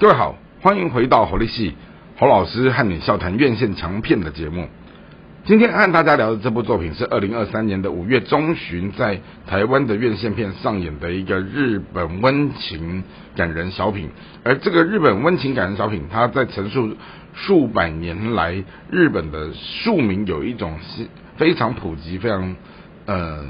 [0.00, 1.74] 各位好，欢迎回到活力系
[2.18, 4.68] 侯老师和你笑谈院线强片的节目。
[5.44, 13.02] 今天和大家聊的这部作品是二零二三年的五月中旬在台湾的院线片上演的一个日本温情
[13.34, 14.08] 感人小品。
[14.44, 16.94] 而这个日本温情感人小品，它在陈述
[17.34, 18.62] 数百年来
[18.92, 20.78] 日本的庶民有一种
[21.36, 22.54] 非常普及、非常
[23.06, 23.44] 呃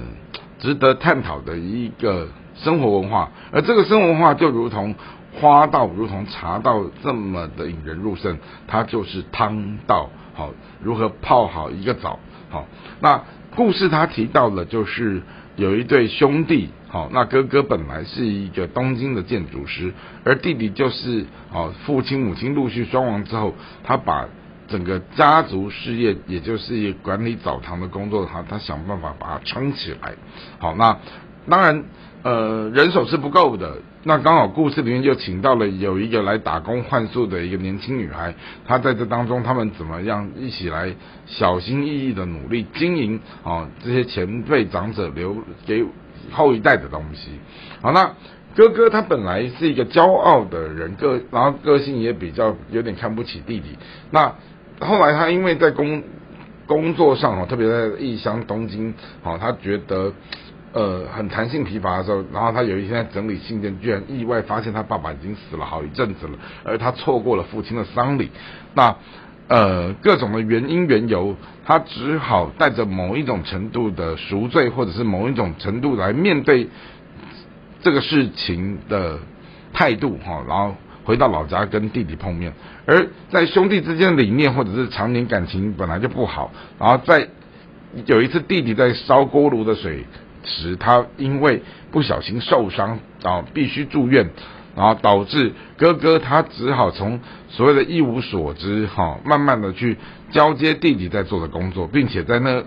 [0.59, 3.31] 值得探讨的一个生活文化。
[3.53, 4.95] 而这个生活文化就如同。
[5.41, 10.11] 花道如同茶道这么的引人入胜，它就是汤道。
[10.35, 10.51] 好，
[10.83, 12.19] 如何泡好一个澡？
[12.51, 12.67] 好，
[13.01, 13.23] 那
[13.57, 15.23] 故事他提到了，就是
[15.57, 16.71] 有一对兄弟。
[16.89, 19.93] 好，那哥哥本来是一个东京的建筑师，
[20.25, 23.53] 而弟弟就是哦，父亲母亲陆续双亡之后，
[23.85, 24.27] 他把
[24.69, 30.15] 整个家族事业，也就是管理澡堂的工作，他他想办法把它撑起来。
[30.59, 30.97] 好，那
[31.49, 31.85] 当然。
[32.25, 33.77] 呃，人手是不够的。
[34.03, 38.35] 那刚好故事里面就请到了有一个来打工换宿的一个年轻女孩，
[38.67, 40.93] 她在这当中，他们怎么样一起来
[41.27, 45.85] 小心翼翼的努力经营啊这些前辈长者留给
[46.33, 47.31] 后一代的东西。
[47.81, 48.13] 好，那
[48.57, 53.79] 哥哥他本来是一个骄傲的人，个然后个性也比较有点看不起弟弟。
[54.11, 54.35] 那
[54.81, 56.03] 后来他因为在工
[56.67, 60.13] 工作上哦，特别在异乡东京，哦，他觉得。
[60.75, 68.31] 呃，很弹性疲乏的时候，然后他有一天在整理信件，居然意外发现他爸爸已经死了好一阵子了，而他错过了父亲的丧礼。
[68.75, 68.95] 那
[69.49, 76.69] 呃，各种的原因缘由，他只好带着某一种程度的赎罪，或者是某一种程度来面对
[77.81, 79.19] 这个事情的
[79.73, 82.53] 态度哈，然后回到老家跟弟弟碰面。
[82.85, 87.27] 而在兄弟之间的理念或者是常年感情本来就不好，然后在
[88.05, 90.05] 有一次弟弟在烧锅炉的水。
[90.45, 94.31] 时，他因为不小心受伤啊，必须住院，
[94.77, 99.97] 然后导致哥哥他只好从所谓的一无所知哈，慢慢的去
[100.31, 102.63] 交接弟弟在做的工作，并且在那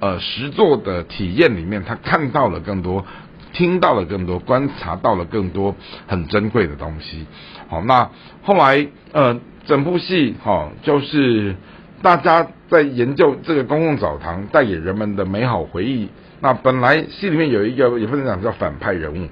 [0.00, 3.04] 呃实做的体验里面，他看到了更多，
[3.52, 5.76] 听到了更多，观察到了更多
[6.06, 7.26] 很珍贵的东西。
[7.68, 8.10] 好，那
[8.42, 11.56] 后来呃整部戏哈，就是
[12.02, 16.08] 大家在研究这个公共澡堂带给人们的美好回忆。
[16.40, 19.28] 那本来戏里面有一个也不能讲叫反派人物，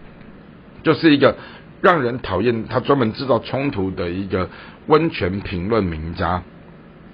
[0.82, 1.36] 就是一个
[1.82, 4.48] 让人讨厌，他专门制造冲突的一个
[4.86, 6.42] 温泉评论名家。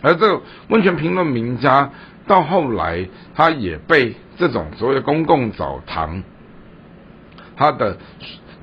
[0.01, 1.91] 而这个温泉评论名家
[2.29, 6.23] 到后来，他也被这种所谓的公共澡堂，
[7.57, 7.99] 他的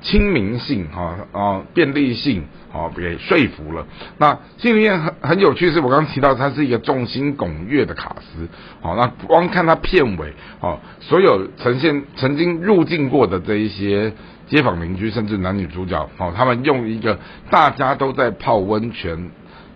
[0.00, 2.44] 亲民性哈啊便利性。
[2.72, 3.86] 哦，给说服了。
[4.18, 8.46] 那戏里面很很有趣，是我刚刚提到，它是一个众星拱月的卡司。
[8.82, 14.12] 好，那光看它片尾，哦，所有呈现曾经入境过的这一些
[14.46, 17.18] 街坊邻居，甚至男女主角，哦，他们用一个
[17.48, 19.30] 大家都在泡温泉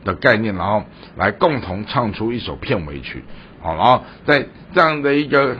[0.04, 0.84] 的概念，然后
[1.16, 3.24] 来共同唱出一首片尾曲。
[3.62, 4.44] 好，然后在
[4.74, 5.56] 这样的一个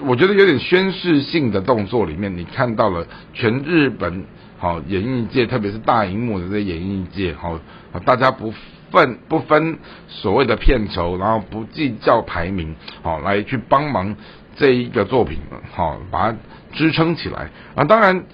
[0.00, 4.24] 我觉得有点宣示性的动作里面，你看到了全日本。
[4.56, 7.60] 好，演艺界特别是大荧幕的这些演艺界，好，
[8.06, 8.54] 大家不
[8.90, 14.16] 分不分所谓的片酬，然后不计较排名，好，来去帮忙
[14.56, 15.38] 这一个作品，
[15.72, 16.38] 好，把它
[16.72, 17.84] 支撑起来啊。
[17.84, 18.20] 当然，《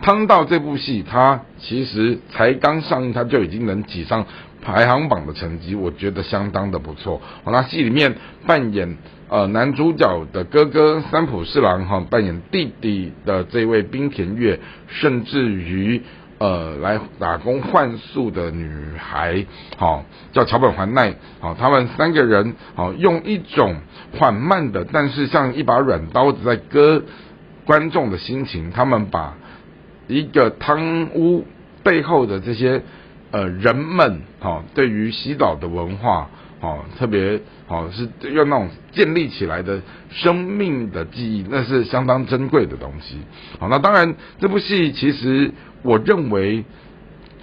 [0.00, 4.26] 汤道》这部戏，它其实才刚上映，它就已经能挤上
[4.64, 7.20] 排行榜的成绩，我觉得相当的不错。
[7.44, 8.16] 好，那戏里面
[8.46, 8.96] 扮演。
[9.26, 16.02] 呃，男主角的哥哥三浦四郎哈扮演弟弟的这位冰田月，甚至于
[16.38, 19.46] 呃来打工换宿的女孩，
[19.78, 23.76] 好叫桥本环奈，好他们三个人好用一种
[24.18, 27.02] 缓慢的，但是像一把软刀子在割
[27.64, 29.34] 观众的心情，他们把
[30.06, 31.44] 一个汤屋
[31.82, 32.82] 背后的这些
[33.34, 36.30] 呃人们哦对于洗澡的文化。
[36.60, 43.18] 哦，特别好是用那种建立起来的生命的记忆，那是相当珍贵的东西。
[43.58, 45.52] 好，那当然这部戏其实
[45.82, 46.64] 我认为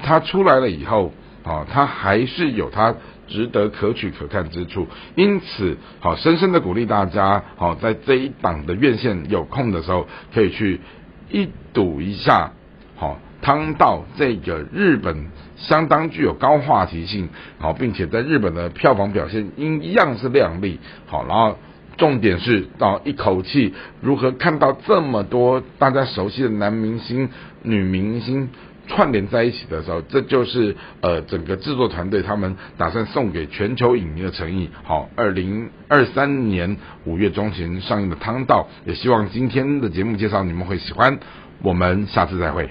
[0.02, 2.96] 它出来了以后，啊，它还是有它
[3.28, 4.88] 值得可取可看之处。
[5.14, 10.82] 因此，好，深深的鼓励大家，好，在这一档的院线有空的时候，可以去
[11.30, 12.54] 一睹一下，
[12.96, 13.20] 好。
[13.42, 15.28] 汤道这个日本
[15.58, 17.30] 相当具有高话题性，
[17.60, 21.58] 好，并且在日本的票房表现一样是亮丽，好，然后
[21.98, 27.30] 重点是到一口气如何看到这么多大家熟悉的男明星、
[27.64, 28.50] 女明星
[28.88, 34.70] 串联在一起的时候，这就是呃整个制作团队他们打算送给全球影迷的诚意。
[34.84, 41.20] 好，二零二三年五月中旬上映的汤道，也希望今天的节目介绍你们会喜欢，
[41.62, 42.70] 我们下次再会。